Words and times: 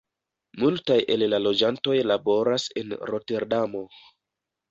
Multaj 0.61 0.95
el 1.15 1.25
la 1.33 1.39
loĝantoj 1.47 1.99
laboras 2.13 2.65
en 2.83 2.97
Roterdamo. 3.13 3.85